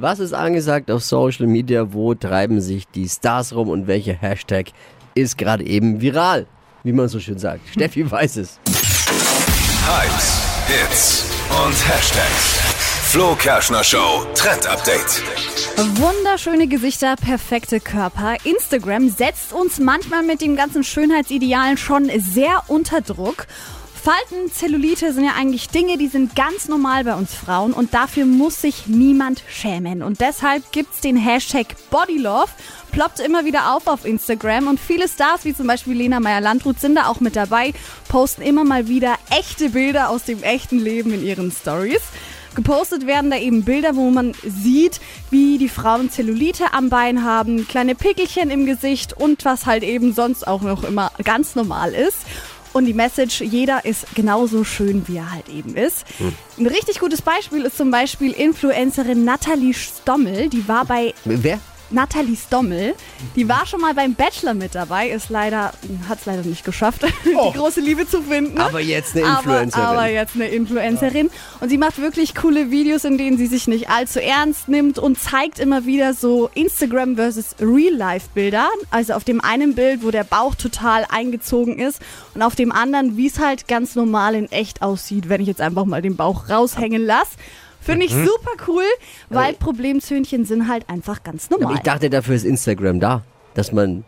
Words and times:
Was 0.00 0.20
ist 0.20 0.32
angesagt 0.32 0.92
auf 0.92 1.02
Social 1.02 1.48
Media? 1.48 1.92
Wo 1.92 2.14
treiben 2.14 2.60
sich 2.60 2.86
die 2.86 3.08
Stars 3.08 3.52
rum 3.52 3.68
und 3.68 3.88
welcher 3.88 4.12
Hashtag 4.12 4.66
ist 5.16 5.36
gerade 5.36 5.66
eben 5.66 6.00
viral? 6.00 6.46
Wie 6.84 6.92
man 6.92 7.08
so 7.08 7.18
schön 7.18 7.38
sagt. 7.38 7.68
Steffi 7.68 8.08
weiß 8.10 8.36
es. 8.36 8.60
Hypes, 9.88 10.42
Hits 10.68 11.24
und 11.50 11.74
Hashtags. 11.88 12.58
Flo 13.10 13.34
Kerschner 13.34 13.82
Show 13.82 14.24
Trend 14.36 14.68
Update. 14.68 15.20
Wunderschöne 15.96 16.68
Gesichter, 16.68 17.16
perfekte 17.16 17.80
Körper. 17.80 18.36
Instagram 18.44 19.08
setzt 19.08 19.52
uns 19.52 19.80
manchmal 19.80 20.22
mit 20.22 20.42
den 20.42 20.54
ganzen 20.54 20.84
Schönheitsidealen 20.84 21.76
schon 21.76 22.08
sehr 22.18 22.62
unter 22.68 23.00
Druck. 23.00 23.48
Falten, 24.08 24.50
Zellulite 24.50 25.12
sind 25.12 25.24
ja 25.24 25.32
eigentlich 25.36 25.68
Dinge, 25.68 25.98
die 25.98 26.08
sind 26.08 26.34
ganz 26.34 26.66
normal 26.66 27.04
bei 27.04 27.14
uns 27.14 27.34
Frauen 27.34 27.74
und 27.74 27.92
dafür 27.92 28.24
muss 28.24 28.62
sich 28.62 28.86
niemand 28.86 29.42
schämen. 29.50 30.02
Und 30.02 30.22
deshalb 30.22 30.72
gibt's 30.72 31.02
den 31.02 31.18
Hashtag 31.18 31.76
Bodylove, 31.90 32.48
ploppt 32.90 33.20
immer 33.20 33.44
wieder 33.44 33.76
auf 33.76 33.86
auf 33.86 34.06
Instagram 34.06 34.66
und 34.66 34.80
viele 34.80 35.08
Stars, 35.08 35.44
wie 35.44 35.54
zum 35.54 35.66
Beispiel 35.66 35.92
Lena 35.92 36.20
Meyer-Landrut, 36.20 36.80
sind 36.80 36.94
da 36.94 37.08
auch 37.08 37.20
mit 37.20 37.36
dabei, 37.36 37.74
posten 38.08 38.40
immer 38.40 38.64
mal 38.64 38.88
wieder 38.88 39.16
echte 39.28 39.68
Bilder 39.68 40.08
aus 40.08 40.24
dem 40.24 40.42
echten 40.42 40.78
Leben 40.78 41.12
in 41.12 41.22
ihren 41.22 41.52
Stories. 41.52 42.00
Gepostet 42.54 43.06
werden 43.06 43.30
da 43.30 43.36
eben 43.36 43.62
Bilder, 43.62 43.94
wo 43.94 44.10
man 44.10 44.32
sieht, 44.42 45.00
wie 45.30 45.58
die 45.58 45.68
Frauen 45.68 46.10
Zellulite 46.10 46.72
am 46.72 46.88
Bein 46.88 47.24
haben, 47.24 47.68
kleine 47.68 47.94
Pickelchen 47.94 48.50
im 48.50 48.64
Gesicht 48.64 49.12
und 49.12 49.44
was 49.44 49.66
halt 49.66 49.82
eben 49.82 50.14
sonst 50.14 50.46
auch 50.48 50.62
noch 50.62 50.82
immer 50.82 51.12
ganz 51.22 51.54
normal 51.54 51.92
ist. 51.92 52.16
Und 52.72 52.84
die 52.84 52.94
Message, 52.94 53.40
jeder 53.40 53.84
ist 53.84 54.14
genauso 54.14 54.64
schön, 54.64 55.06
wie 55.08 55.16
er 55.16 55.32
halt 55.32 55.48
eben 55.48 55.76
ist. 55.76 56.04
Ein 56.58 56.66
richtig 56.66 57.00
gutes 57.00 57.22
Beispiel 57.22 57.64
ist 57.64 57.76
zum 57.76 57.90
Beispiel 57.90 58.32
Influencerin 58.32 59.24
Nathalie 59.24 59.74
Stommel. 59.74 60.48
Die 60.48 60.68
war 60.68 60.84
bei 60.84 61.14
Wer? 61.24 61.60
Nathalie 61.90 62.36
Stommel. 62.36 62.94
Die 63.36 63.48
war 63.48 63.66
schon 63.66 63.80
mal 63.80 63.94
beim 63.94 64.14
Bachelor 64.14 64.54
mit 64.54 64.74
dabei, 64.74 65.08
ist 65.08 65.30
leider, 65.30 65.72
hat 66.08 66.20
es 66.20 66.26
leider 66.26 66.42
nicht 66.42 66.64
geschafft, 66.64 67.04
Oh. 67.36 67.50
die 67.52 67.58
große 67.58 67.80
Liebe 67.80 68.06
zu 68.06 68.22
finden. 68.22 68.58
Aber 68.58 68.80
jetzt 68.80 69.16
eine 69.16 69.26
Influencerin. 69.26 69.84
Aber, 69.84 69.98
aber 69.98 70.06
jetzt 70.08 70.34
eine 70.34 70.48
Influencerin. 70.48 71.30
Und 71.60 71.68
sie 71.68 71.78
macht 71.78 71.98
wirklich 71.98 72.34
coole 72.34 72.70
Videos, 72.70 73.04
in 73.04 73.18
denen 73.18 73.38
sie 73.38 73.46
sich 73.46 73.68
nicht 73.68 73.88
allzu 73.90 74.20
ernst 74.20 74.68
nimmt 74.68 74.98
und 74.98 75.18
zeigt 75.18 75.58
immer 75.58 75.86
wieder 75.86 76.14
so 76.14 76.50
Instagram 76.54 77.16
versus 77.16 77.54
Real-Life-Bilder. 77.60 78.68
Also 78.90 79.14
auf 79.14 79.24
dem 79.24 79.40
einen 79.40 79.74
Bild, 79.74 80.02
wo 80.04 80.10
der 80.10 80.24
Bauch 80.24 80.54
total 80.54 81.04
eingezogen 81.08 81.78
ist 81.78 82.00
und 82.34 82.42
auf 82.42 82.54
dem 82.54 82.72
anderen, 82.72 83.16
wie 83.16 83.26
es 83.26 83.38
halt 83.38 83.68
ganz 83.68 83.94
normal 83.94 84.34
in 84.34 84.50
echt 84.50 84.82
aussieht, 84.82 85.28
wenn 85.28 85.40
ich 85.40 85.46
jetzt 85.48 85.60
einfach 85.60 85.84
mal 85.84 86.02
den 86.02 86.16
Bauch 86.16 86.48
raushängen 86.48 87.04
lasse. 87.04 87.30
Finde 87.92 88.06
ich 88.06 88.12
super 88.12 88.52
cool, 88.66 88.84
weil 89.28 89.54
Problemzöhnchen 89.54 90.44
sind 90.44 90.68
halt 90.68 90.88
einfach 90.88 91.22
ganz 91.22 91.50
normal. 91.50 91.68
Aber 91.68 91.76
ich 91.76 91.82
dachte, 91.82 92.10
dafür 92.10 92.34
ist 92.34 92.44
Instagram 92.44 93.00
da, 93.00 93.22
dass 93.54 93.72
man 93.72 94.04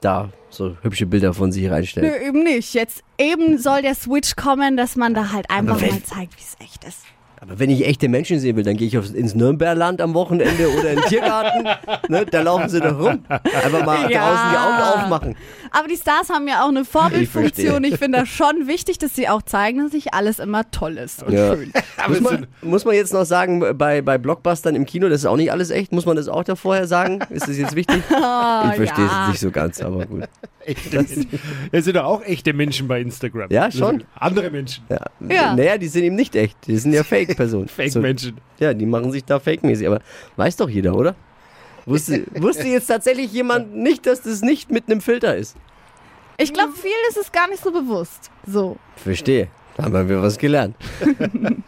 da 0.00 0.30
so 0.50 0.76
hübsche 0.82 1.06
Bilder 1.06 1.34
von 1.34 1.52
sich 1.52 1.64
Nö, 1.64 1.70
reinstellt. 1.70 2.22
eben 2.22 2.42
nicht. 2.42 2.74
Jetzt 2.74 3.02
eben 3.18 3.58
soll 3.58 3.82
der 3.82 3.94
Switch 3.94 4.36
kommen, 4.36 4.76
dass 4.76 4.96
man 4.96 5.14
da 5.14 5.32
halt 5.32 5.50
einfach 5.50 5.80
mal 5.80 6.02
zeigt, 6.02 6.36
wie 6.36 6.42
es 6.42 6.56
echt 6.60 6.84
ist. 6.84 6.98
Aber 7.42 7.58
wenn 7.58 7.70
ich 7.70 7.86
echte 7.86 8.08
Menschen 8.10 8.38
sehen 8.38 8.56
will, 8.56 8.64
dann 8.64 8.76
gehe 8.76 8.86
ich 8.86 8.98
aufs, 8.98 9.10
ins 9.10 9.34
Nürnberland 9.34 10.02
am 10.02 10.12
Wochenende 10.12 10.68
oder 10.78 10.90
in 10.90 10.96
den 10.96 11.04
Tiergarten. 11.06 11.66
ne, 12.08 12.26
da 12.26 12.42
laufen 12.42 12.68
sie 12.68 12.80
doch 12.80 12.98
rum. 12.98 13.24
Einfach 13.28 13.84
mal 13.86 14.10
Ja. 14.10 14.28
draußen 14.28 14.50
die 14.50 14.56
Augen 14.58 15.02
aufmachen. 15.02 15.36
Aber 15.70 15.88
die 15.88 15.96
Stars 15.96 16.28
haben 16.28 16.46
ja 16.48 16.62
auch 16.64 16.68
eine 16.68 16.84
Vorbildfunktion. 16.84 17.66
verstehe. 17.66 17.94
Ich, 17.94 17.98
finde 17.98 18.18
das 18.18 18.28
schon 18.28 18.66
wichtig, 18.66 18.98
dass 18.98 19.14
sie 19.14 19.26
auch 19.28 19.40
zeigen, 19.40 19.82
dass 19.82 19.92
nicht 19.92 20.12
alles 20.12 20.38
immer 20.38 20.70
toll 20.70 20.98
ist 20.98 21.22
und 21.22 21.32
Ja. 21.32 21.54
schön. 21.56 21.72
Muss 22.08 22.20
man, 22.20 22.46
muss 22.62 22.84
man 22.84 22.94
jetzt 22.94 23.12
noch 23.12 23.24
sagen, 23.24 23.62
bei, 23.76 24.00
bei 24.02 24.18
Blockbustern 24.18 24.74
im 24.74 24.84
Kino, 24.86 25.08
das 25.08 25.20
ist 25.20 25.26
auch 25.26 25.36
nicht 25.36 25.52
alles 25.52 25.70
echt. 25.70 25.92
Muss 25.92 26.06
man 26.06 26.16
das 26.16 26.28
auch 26.28 26.44
da 26.44 26.56
vorher 26.56 26.86
sagen? 26.86 27.20
Ist 27.30 27.46
das 27.48 27.56
jetzt 27.56 27.74
wichtig? 27.76 27.98
ich 28.08 28.76
verstehe 28.76 29.04
ja. 29.06 29.22
es 29.24 29.28
nicht 29.30 29.40
so 29.40 29.50
ganz, 29.50 29.80
aber 29.80 30.06
gut. 30.06 30.24
Es 31.72 31.84
sind 31.84 31.96
doch 31.96 32.04
auch 32.04 32.22
echte 32.22 32.52
Menschen 32.52 32.86
bei 32.86 33.00
Instagram. 33.00 33.50
Ja, 33.50 33.70
schon. 33.70 34.04
Andere 34.14 34.50
Menschen. 34.50 34.84
Ja. 34.88 35.00
Ja. 35.28 35.54
Naja, 35.54 35.78
die 35.78 35.88
sind 35.88 36.04
eben 36.04 36.16
nicht 36.16 36.36
echt. 36.36 36.56
Die 36.66 36.76
sind 36.76 36.92
ja 36.92 37.02
Fake-Personen. 37.30 37.68
Fake-Menschen. 37.76 38.36
Ja, 38.58 38.74
die 38.74 38.86
machen 38.86 39.12
sich 39.12 39.24
da 39.24 39.38
fake-mäßig. 39.38 39.86
Aber 39.86 40.00
weiß 40.36 40.56
doch 40.56 40.68
jeder, 40.68 40.94
oder? 40.94 41.14
Wusste, 41.86 42.24
wusste 42.34 42.68
jetzt 42.68 42.86
tatsächlich 42.86 43.32
jemand 43.32 43.74
nicht, 43.74 44.06
dass 44.06 44.22
das 44.22 44.42
nicht 44.42 44.70
mit 44.70 44.88
einem 44.88 45.00
Filter 45.00 45.36
ist? 45.36 45.56
Ich 46.38 46.52
glaube, 46.52 46.72
vielen 46.72 46.94
ist 47.10 47.18
es 47.18 47.32
gar 47.32 47.48
nicht 47.48 47.62
so 47.62 47.70
bewusst. 47.70 48.30
So. 48.46 48.76
Verstehe. 48.96 49.48
Da 49.76 49.84
haben 49.84 50.08
wir 50.08 50.22
was 50.22 50.38
gelernt. 50.38 50.74